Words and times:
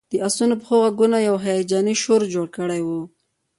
د 0.11 0.13
آسونو 0.27 0.53
د 0.57 0.59
پښو 0.61 0.75
غږونو 0.83 1.17
یو 1.27 1.35
هیجاني 1.45 1.95
شور 2.03 2.21
جوړ 2.33 2.47
کړی 2.57 2.81
و 2.83 2.89